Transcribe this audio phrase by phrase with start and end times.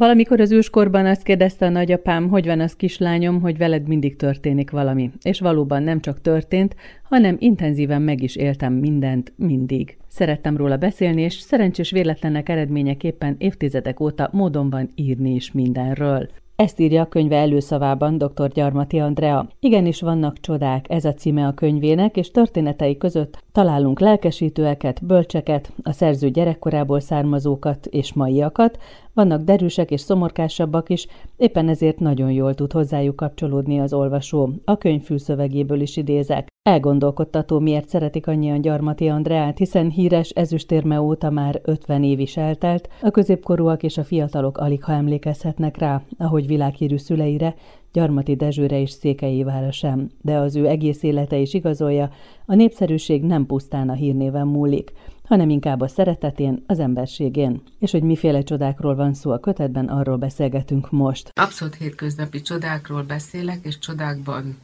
[0.00, 4.70] Valamikor az őskorban azt kérdezte a nagyapám, hogy van az kislányom, hogy veled mindig történik
[4.70, 5.10] valami.
[5.22, 9.96] És valóban nem csak történt, hanem intenzíven meg is éltem mindent, mindig.
[10.08, 16.28] Szerettem róla beszélni, és szerencsés véletlenek eredményeképpen évtizedek óta módon van írni is mindenről.
[16.60, 18.48] Ezt írja a könyve előszavában dr.
[18.48, 19.48] Gyarmati Andrea.
[19.60, 25.92] Igenis vannak csodák, ez a címe a könyvének, és történetei között találunk lelkesítőeket, bölcseket, a
[25.92, 28.78] szerző gyerekkorából származókat és maiakat,
[29.14, 31.06] vannak derűsek és szomorkásabbak is,
[31.36, 34.50] éppen ezért nagyon jól tud hozzájuk kapcsolódni az olvasó.
[34.64, 36.49] A könyv fülszövegéből is idézek.
[36.70, 42.88] Elgondolkodtató, miért szeretik annyian Gyarmati Andreát, hiszen híres ezüstérme óta már 50 év is eltelt,
[43.02, 47.54] a középkorúak és a fiatalok alig ha emlékezhetnek rá, ahogy világhírű szüleire,
[47.92, 52.10] Gyarmati Dezsőre és Székelyévára sem, de az ő egész élete is igazolja,
[52.46, 54.92] a népszerűség nem pusztán a hírnéven múlik,
[55.24, 57.62] hanem inkább a szeretetén, az emberségén.
[57.78, 61.32] És hogy miféle csodákról van szó a kötetben, arról beszélgetünk most.
[61.34, 64.56] Abszolút hétköznapi csodákról beszélek, és csodákban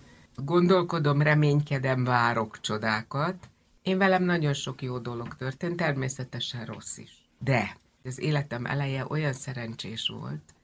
[0.45, 3.48] gondolkodom, reménykedem, várok csodákat.
[3.83, 7.29] Én velem nagyon sok jó dolog történt, természetesen rossz is.
[7.39, 10.55] De az életem eleje olyan szerencsés volt,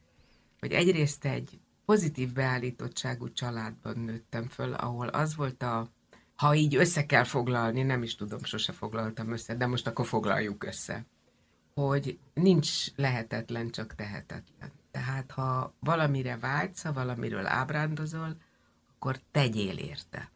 [0.61, 5.89] hogy egyrészt egy pozitív beállítottságú családban nőttem föl, ahol az volt a,
[6.34, 10.65] ha így össze kell foglalni, nem is tudom, sose foglaltam össze, de most akkor foglaljuk
[10.65, 11.06] össze,
[11.75, 14.70] hogy nincs lehetetlen, csak tehetetlen.
[14.91, 18.37] Tehát ha valamire vágysz, ha valamiről ábrándozol,
[19.03, 20.31] akkor tegyél érte.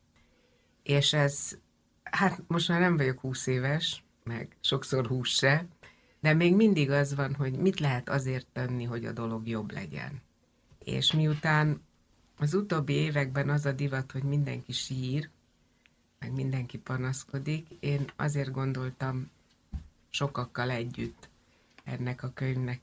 [0.82, 1.58] És ez,
[2.02, 5.66] hát most már nem vagyok húsz éves, meg sokszor húsz se,
[6.20, 10.22] de még mindig az van, hogy mit lehet azért tenni, hogy a dolog jobb legyen.
[10.78, 11.82] És miután
[12.38, 15.30] az utóbbi években az a divat, hogy mindenki sír,
[16.18, 19.30] meg mindenki panaszkodik, én azért gondoltam
[20.08, 21.28] sokakkal együtt
[21.84, 22.80] ennek a könyvnek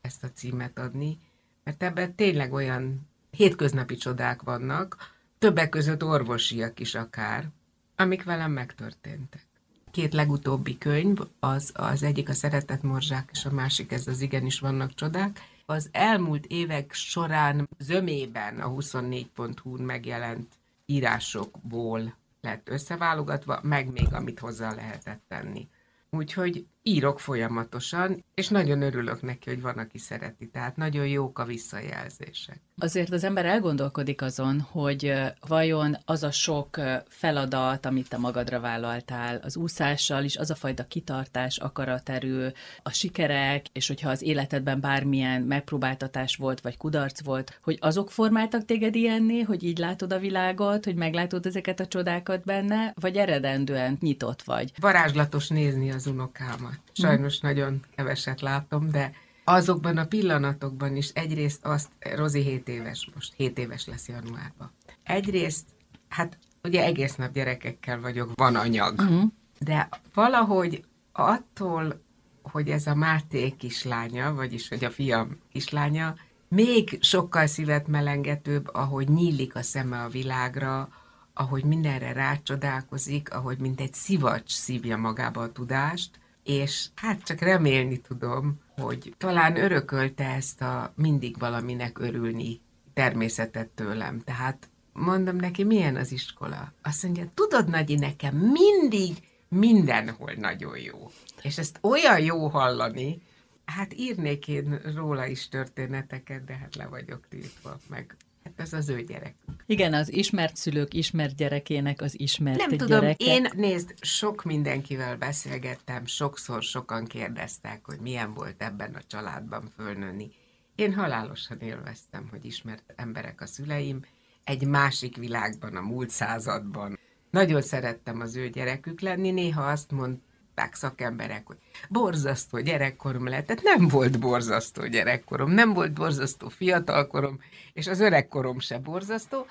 [0.00, 1.18] ezt a címet adni,
[1.64, 4.96] mert ebben tényleg olyan hétköznapi csodák vannak,
[5.38, 7.48] többek között orvosiak is akár,
[7.96, 9.46] amik velem megtörténtek.
[9.90, 14.60] Két legutóbbi könyv, az, az egyik a Szeretett Morzsák, és a másik ez az Igenis
[14.60, 15.40] vannak csodák.
[15.66, 20.48] Az elmúlt évek során zömében a 24.hu-n megjelent
[20.86, 25.68] írásokból lett összeválogatva, meg még amit hozzá lehetett tenni.
[26.10, 30.48] Úgyhogy írok folyamatosan, és nagyon örülök neki, hogy van, aki szereti.
[30.48, 32.60] Tehát nagyon jók a visszajelzések.
[32.78, 35.14] Azért az ember elgondolkodik azon, hogy
[35.46, 40.86] vajon az a sok feladat, amit te magadra vállaltál, az úszással is, az a fajta
[40.86, 47.78] kitartás, akaraterő, a sikerek, és hogyha az életedben bármilyen megpróbáltatás volt, vagy kudarc volt, hogy
[47.80, 52.92] azok formáltak téged ilyenné, hogy így látod a világot, hogy meglátod ezeket a csodákat benne,
[53.00, 54.72] vagy eredendően nyitott vagy?
[54.80, 56.69] Varázslatos nézni az unokámat.
[56.92, 57.46] Sajnos mm.
[57.46, 59.12] nagyon keveset látom, de
[59.44, 64.70] azokban a pillanatokban is egyrészt azt, Rozi 7 éves most, 7 éves lesz januárban.
[65.02, 65.66] Egyrészt,
[66.08, 69.22] hát ugye egész nap gyerekekkel vagyok, van anyag, uh-huh.
[69.58, 72.02] de valahogy attól,
[72.42, 76.14] hogy ez a Máté kislánya, vagyis hogy a fiam kislánya,
[76.48, 80.88] még sokkal szívet melengetőbb, ahogy nyílik a szeme a világra,
[81.34, 86.18] ahogy mindenre rácsodálkozik, ahogy mint egy szivacs szívja magába a tudást,
[86.50, 92.60] és hát csak remélni tudom, hogy talán örökölte ezt a mindig valaminek örülni
[92.94, 94.20] természetet tőlem.
[94.20, 96.72] Tehát mondom neki, milyen az iskola?
[96.82, 99.16] Azt mondja, tudod, Nagyi, nekem mindig
[99.48, 101.10] mindenhol nagyon jó.
[101.42, 103.22] És ezt olyan jó hallani,
[103.64, 108.88] hát írnék én róla is történeteket, de hát le vagyok tiltva, meg Hát ez az
[108.88, 109.34] ő gyerek.
[109.66, 112.84] Igen, az ismert szülők ismert gyerekének az ismert Nem gyereke.
[112.84, 119.72] tudom, én nézd, sok mindenkivel beszélgettem, sokszor sokan kérdeztek, hogy milyen volt ebben a családban
[119.76, 120.30] fölnőni.
[120.74, 124.00] Én halálosan élveztem, hogy ismert emberek a szüleim,
[124.44, 126.98] egy másik világban, a múlt században.
[127.30, 130.18] Nagyon szerettem az ő gyerekük lenni, néha azt mond,
[130.60, 131.56] mondták szakemberek, hogy
[131.88, 133.46] borzasztó gyerekkorom lett.
[133.46, 137.40] Tehát nem volt borzasztó gyerekkorom, nem volt borzasztó fiatalkorom,
[137.72, 139.46] és az öregkorom se borzasztó.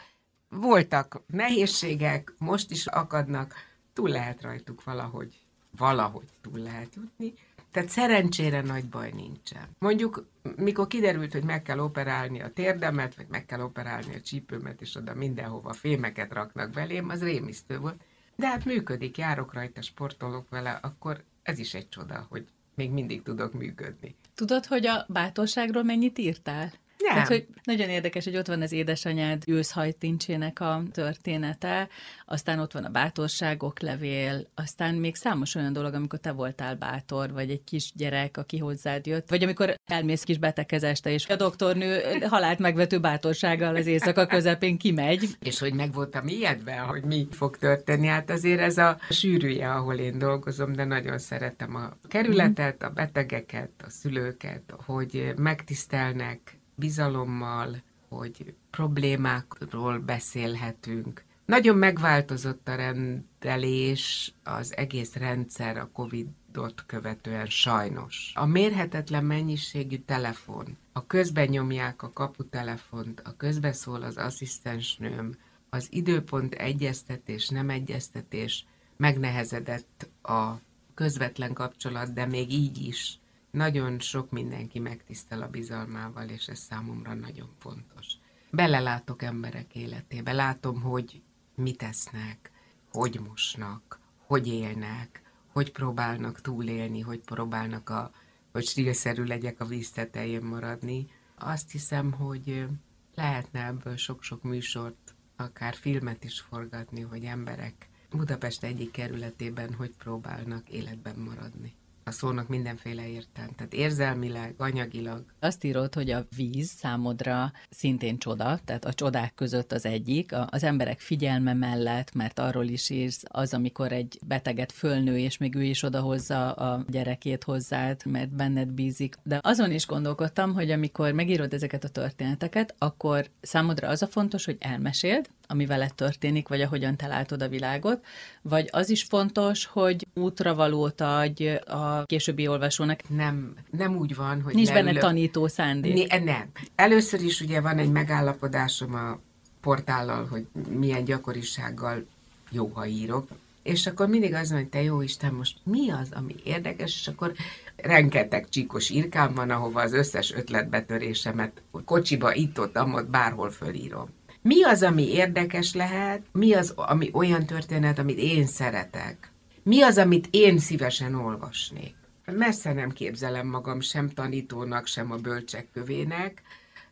[0.50, 3.54] Voltak nehézségek, most is akadnak,
[3.94, 5.34] túl lehet rajtuk valahogy,
[5.78, 7.34] valahogy túl lehet jutni.
[7.72, 9.68] Tehát szerencsére nagy baj nincsen.
[9.80, 10.26] Mondjuk,
[10.56, 14.96] mikor kiderült, hogy meg kell operálni a térdemet, vagy meg kell operálni a csípőmet, és
[14.96, 18.02] oda mindenhova fémeket raknak belém, az rémisztő volt.
[18.40, 23.22] De hát működik, járok rajta, sportolok vele, akkor ez is egy csoda, hogy még mindig
[23.22, 24.16] tudok működni.
[24.36, 26.72] Tudod, hogy a bátorságról mennyit írtál?
[27.08, 31.88] Tehát, hogy nagyon érdekes, hogy ott van az édesanyád őszhajtincsének a története,
[32.26, 37.32] aztán ott van a bátorságok levél, aztán még számos olyan dolog, amikor te voltál bátor,
[37.32, 42.02] vagy egy kis gyerek, aki hozzád jött, vagy amikor elmész kis betegezeste, és a doktornő
[42.28, 45.28] halált megvető bátorsággal az éjszaka közepén kimegy.
[45.40, 48.08] És hogy meg voltam ijedve, hogy mi fog történni.
[48.08, 53.72] Hát azért ez a sűrűje, ahol én dolgozom, de nagyon szeretem a kerületet, a betegeket,
[53.86, 61.24] a szülőket, hogy megtisztelnek bizalommal, hogy problémákról beszélhetünk.
[61.46, 68.32] Nagyon megváltozott a rendelés, az egész rendszer a Covid-ot követően sajnos.
[68.36, 75.36] A mérhetetlen mennyiségű telefon, a közben nyomják a kaputelefont, a közben szól az asszisztensnőm,
[75.70, 78.66] az időpont egyeztetés, nem egyeztetés
[78.98, 80.52] megnehezedett a
[80.94, 83.20] közvetlen kapcsolat, de még így is
[83.52, 88.08] nagyon sok mindenki megtisztel a bizalmával, és ez számomra nagyon fontos.
[88.52, 91.22] Belelátok emberek életébe, látom, hogy
[91.56, 92.52] mit esznek,
[92.92, 98.12] hogy mosnak, hogy élnek, hogy próbálnak túlélni, hogy próbálnak a,
[98.52, 101.08] hogy stílszerű legyek a víz tetején maradni.
[101.36, 102.68] Azt hiszem, hogy
[103.16, 110.70] lehetne ebből sok-sok műsort, akár filmet is forgatni, hogy emberek Budapest egyik kerületében hogy próbálnak
[110.70, 111.79] életben maradni
[112.10, 113.52] a szónak mindenféle értelme.
[113.56, 115.24] Tehát érzelmileg, anyagilag.
[115.40, 120.64] Azt írod, hogy a víz számodra szintén csoda, tehát a csodák között az egyik, az
[120.64, 125.64] emberek figyelme mellett, mert arról is írsz, az, amikor egy beteget fölnő, és még ő
[125.64, 129.16] is odahozza a gyerekét hozzád, mert benned bízik.
[129.24, 134.46] De azon is gondolkodtam, hogy amikor megírod ezeket a történeteket, akkor számodra az a fontos,
[134.46, 138.06] hogy elmeséld, ami veled történik, vagy ahogyan te látod a világot,
[138.42, 143.10] vagy az is fontos, hogy útravalót adj a későbbi olvasónak.
[143.10, 144.86] Nem, nem úgy van, hogy Nincs leülök.
[144.86, 145.94] benne tanító szándék.
[145.94, 146.46] Né, nem.
[146.76, 149.20] Először is ugye van egy megállapodásom a
[149.62, 152.06] portállal, hogy milyen gyakorisággal
[152.52, 153.28] jó, ha írok,
[153.64, 157.08] és akkor mindig az van, hogy te jó Isten, most mi az, ami érdekes, és
[157.08, 157.34] akkor
[157.76, 164.10] rengeteg csíkos írkám van, ahova az összes ötletbetörésemet kocsiba, itt-ott, amott, bárhol fölírom.
[164.42, 166.22] Mi az, ami érdekes lehet?
[166.32, 169.32] Mi az, ami olyan történet, amit én szeretek?
[169.64, 171.96] Mi az, amit én szívesen olvasnék?
[172.26, 176.42] Messze nem képzelem magam sem tanítónak, sem a bölcsek kövének.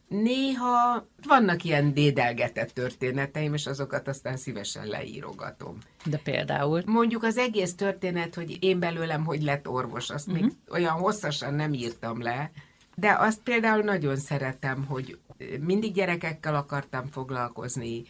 [0.08, 5.78] Néha vannak ilyen dédelgetett történeteim, és azokat aztán szívesen leírogatom.
[6.06, 6.82] De például?
[6.86, 10.42] Mondjuk az egész történet, hogy én belőlem hogy lett orvos, azt uh-huh.
[10.42, 10.74] még mhm.
[10.74, 12.52] olyan hosszasan nem írtam le,
[12.96, 15.18] de azt például nagyon szeretem, hogy
[15.60, 18.04] mindig gyerekekkel akartam foglalkozni,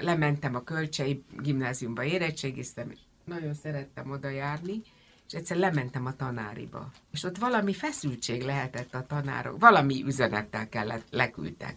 [0.00, 2.92] lementem a Kölcsei gimnáziumba, érettségiztem,
[3.24, 4.82] nagyon szerettem oda járni,
[5.26, 6.90] és egyszer lementem a tanáriba.
[7.12, 11.76] És ott valami feszültség lehetett a tanárok, valami üzenettel kellett, leküldtek.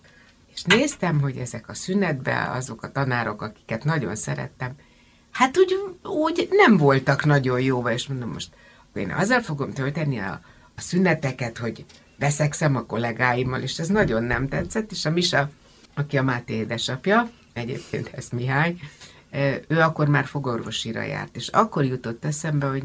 [0.54, 4.76] És néztem, hogy ezek a szünetben azok a tanárok, akiket nagyon szerettem,
[5.32, 8.54] hát úgy, úgy nem voltak nagyon jóva, és mondom most,
[8.94, 10.42] én azzal fogom tölteni a,
[10.76, 11.86] a szüneteket, hogy
[12.18, 15.50] beszexem a kollégáimmal, és ez nagyon nem tetszett, és a Misa,
[15.94, 18.76] aki a Máté édesapja, egyébként ez Mihály,
[19.68, 22.84] ő akkor már fogorvosira járt, és akkor jutott eszembe, hogy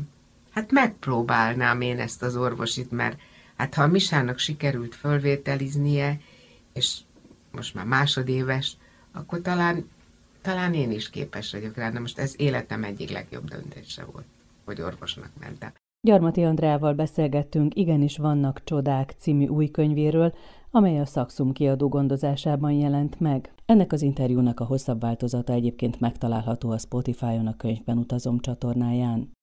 [0.50, 3.20] hát megpróbálnám én ezt az orvosit, mert
[3.56, 6.20] hát ha a Misának sikerült fölvételiznie,
[6.72, 6.98] és
[7.52, 8.76] most már másodéves,
[9.12, 9.90] akkor talán,
[10.42, 11.90] talán én is képes vagyok rá.
[11.90, 14.26] Na most ez életem egyik legjobb döntése volt,
[14.64, 15.72] hogy orvosnak mentem.
[16.08, 20.32] Gyarmati Andrával beszélgettünk Igenis vannak csodák című új könyvéről,
[20.70, 23.52] amely a Szakszum kiadó gondozásában jelent meg.
[23.66, 29.37] Ennek az interjúnak a hosszabb változata egyébként megtalálható a Spotify-on a könyvben utazom csatornáján.